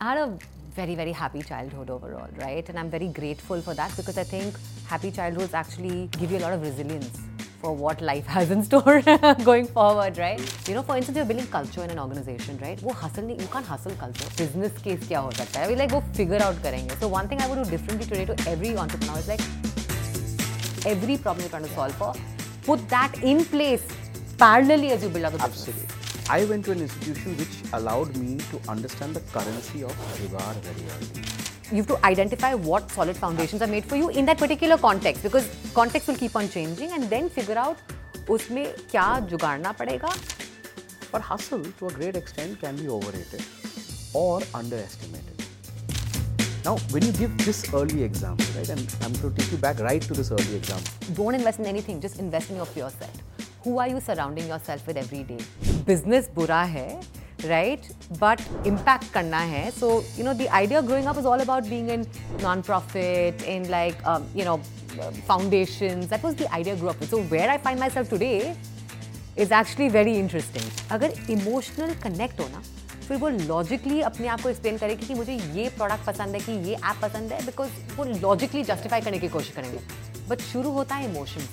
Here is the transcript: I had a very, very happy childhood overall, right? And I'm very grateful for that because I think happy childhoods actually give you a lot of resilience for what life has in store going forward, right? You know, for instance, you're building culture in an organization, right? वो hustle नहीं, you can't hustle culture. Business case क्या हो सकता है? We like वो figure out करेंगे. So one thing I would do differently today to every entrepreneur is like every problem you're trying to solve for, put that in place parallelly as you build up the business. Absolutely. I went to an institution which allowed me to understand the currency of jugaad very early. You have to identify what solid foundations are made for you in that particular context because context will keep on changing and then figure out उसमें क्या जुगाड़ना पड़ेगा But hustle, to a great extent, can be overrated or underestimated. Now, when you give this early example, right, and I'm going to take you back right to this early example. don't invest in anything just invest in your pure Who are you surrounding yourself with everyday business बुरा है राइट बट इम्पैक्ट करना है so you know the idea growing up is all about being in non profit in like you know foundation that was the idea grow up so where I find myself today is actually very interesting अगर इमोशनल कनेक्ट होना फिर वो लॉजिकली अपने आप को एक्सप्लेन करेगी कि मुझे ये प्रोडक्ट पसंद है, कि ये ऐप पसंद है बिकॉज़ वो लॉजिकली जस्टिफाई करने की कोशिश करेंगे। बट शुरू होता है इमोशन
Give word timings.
I 0.00 0.10
had 0.14 0.18
a 0.18 0.38
very, 0.76 0.94
very 0.94 1.10
happy 1.10 1.42
childhood 1.42 1.90
overall, 1.90 2.28
right? 2.36 2.68
And 2.68 2.78
I'm 2.78 2.88
very 2.88 3.08
grateful 3.08 3.60
for 3.60 3.74
that 3.74 3.96
because 3.96 4.16
I 4.16 4.22
think 4.22 4.54
happy 4.86 5.10
childhoods 5.10 5.54
actually 5.54 6.08
give 6.12 6.30
you 6.30 6.38
a 6.38 6.42
lot 6.44 6.52
of 6.52 6.62
resilience 6.62 7.18
for 7.60 7.74
what 7.74 8.00
life 8.00 8.24
has 8.24 8.52
in 8.52 8.62
store 8.62 9.02
going 9.42 9.66
forward, 9.66 10.16
right? 10.16 10.40
You 10.68 10.74
know, 10.74 10.82
for 10.82 10.96
instance, 10.96 11.16
you're 11.16 11.26
building 11.26 11.48
culture 11.48 11.82
in 11.82 11.90
an 11.90 11.98
organization, 11.98 12.58
right? 12.58 12.80
वो 12.80 12.94
hustle 12.94 13.24
नहीं, 13.24 13.40
you 13.40 13.48
can't 13.48 13.66
hustle 13.66 13.96
culture. 14.04 14.30
Business 14.36 14.80
case 14.84 15.08
क्या 15.08 15.20
हो 15.20 15.32
सकता 15.32 15.60
है? 15.60 15.68
We 15.68 15.76
like 15.80 15.92
वो 15.92 16.02
figure 16.14 16.42
out 16.46 16.62
करेंगे. 16.62 17.00
So 17.00 17.08
one 17.08 17.26
thing 17.26 17.42
I 17.42 17.48
would 17.48 17.64
do 17.64 17.68
differently 17.68 18.06
today 18.06 18.24
to 18.32 18.48
every 18.48 18.76
entrepreneur 18.76 19.18
is 19.18 19.28
like 19.28 19.40
every 20.86 21.18
problem 21.18 21.40
you're 21.40 21.50
trying 21.50 21.64
to 21.64 21.74
solve 21.74 21.94
for, 21.96 22.14
put 22.62 22.88
that 22.88 23.22
in 23.24 23.44
place 23.44 23.82
parallelly 24.36 24.90
as 24.90 25.02
you 25.02 25.08
build 25.08 25.24
up 25.24 25.32
the 25.32 25.38
business. 25.38 25.68
Absolutely. 25.68 25.98
I 26.29 26.45
went 26.45 26.65
to 26.65 26.71
an 26.71 26.81
institution 26.81 27.37
which 27.37 27.55
allowed 27.73 28.15
me 28.17 28.37
to 28.51 28.59
understand 28.69 29.15
the 29.15 29.21
currency 29.31 29.83
of 29.83 29.91
jugaad 30.19 30.55
very 30.67 30.85
early. 30.95 31.23
You 31.71 31.77
have 31.77 31.87
to 31.87 32.05
identify 32.05 32.53
what 32.53 32.91
solid 32.91 33.17
foundations 33.17 33.61
are 33.61 33.67
made 33.67 33.85
for 33.85 33.95
you 33.95 34.09
in 34.09 34.25
that 34.25 34.37
particular 34.37 34.77
context 34.77 35.23
because 35.23 35.49
context 35.73 36.07
will 36.07 36.15
keep 36.15 36.35
on 36.35 36.49
changing 36.49 36.91
and 36.91 37.09
then 37.09 37.29
figure 37.29 37.57
out 37.57 37.77
उसमें 38.29 38.65
क्या 38.91 39.07
जुगाड़ना 39.31 39.71
पड़ेगा 39.81 40.13
But 41.11 41.21
hustle, 41.21 41.63
to 41.79 41.87
a 41.87 41.91
great 41.91 42.15
extent, 42.15 42.59
can 42.59 42.75
be 42.75 42.87
overrated 42.89 43.43
or 44.13 44.41
underestimated. 44.55 45.43
Now, 46.65 46.77
when 46.91 47.05
you 47.05 47.11
give 47.11 47.37
this 47.45 47.71
early 47.73 48.03
example, 48.03 48.45
right, 48.57 48.69
and 48.69 48.95
I'm 49.01 49.13
going 49.13 49.35
to 49.35 49.41
take 49.41 49.51
you 49.51 49.57
back 49.57 49.79
right 49.79 50.01
to 50.01 50.13
this 50.13 50.31
early 50.31 50.55
example. 50.55 50.91
don't 51.13 51.35
invest 51.35 51.59
in 51.59 51.65
anything 51.65 51.99
just 51.99 52.19
invest 52.19 52.49
in 52.49 52.55
your 52.55 52.65
pure 52.67 52.89
Who 53.66 53.78
are 53.78 53.90
you 53.90 54.00
surrounding 54.00 54.48
yourself 54.66 54.86
with 54.88 54.96
everyday 55.24 55.38
business 55.86 56.28
बुरा 56.34 56.62
है 56.74 56.88
राइट 57.44 57.80
बट 58.20 58.40
इम्पैक्ट 58.66 59.12
करना 59.14 59.38
है 59.50 59.70
so 59.70 59.90
you 60.18 60.24
know 60.24 60.32
the 60.34 60.46
idea 60.60 60.80
growing 60.80 61.06
up 61.06 61.18
is 61.18 61.26
all 61.26 61.40
about 61.40 61.64
being 61.64 61.90
in 61.90 62.06
non 62.42 62.62
profit 62.62 63.42
in 63.48 63.68
like 63.70 64.02
you 64.36 64.44
know 64.44 64.56
foundation 65.28 66.06
that 66.10 66.24
was 66.24 66.36
the 66.36 66.46
idea 66.52 66.74
grow 66.74 66.88
up 66.88 67.02
so 67.10 67.22
where 67.30 67.48
I 67.48 67.58
find 67.58 67.80
myself 67.90 68.10
today 68.10 68.32
is 69.38 69.54
actually 69.54 69.88
very 69.88 70.16
interesting 70.18 70.92
अगर 70.92 71.14
इमोशनल 71.30 71.94
कनेक्ट 72.02 72.40
होना 72.40 72.62
फिर 73.08 73.16
वो 73.16 73.28
लॉजिकली 73.28 74.00
अपने 74.02 74.28
आप 74.28 74.40
को 74.40 74.48
एक्सप्लेन 74.48 74.78
करेगी 74.78 75.06
कि 75.06 75.14
मुझे 75.14 75.32
ये 75.32 75.68
प्रोडक्ट 75.76 76.04
पसंद 76.06 76.34
है, 76.34 76.40
कि 76.40 76.52
ये 76.68 76.74
ऐप 76.74 76.98
पसंद 77.02 77.32
है 77.32 77.44
बिकॉज़ 77.46 77.70
वो 77.96 78.04
लॉजिकली 78.04 78.62
जस्टिफाई 78.64 79.00
करने 79.00 79.18
की 79.18 79.28
कोशिश 79.28 79.52
करेंगे। 79.56 79.78
बट 80.28 80.40
शुरू 80.42 80.70
होता 80.70 80.94
है 80.94 81.10
इमोशन 81.10 81.46